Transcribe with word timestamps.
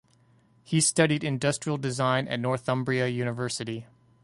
He 0.63 0.81
studied 0.81 1.23
industrial 1.23 1.77
design 1.77 2.27
at 2.27 2.39
Northumbria 2.39 3.07
University. 3.09 3.85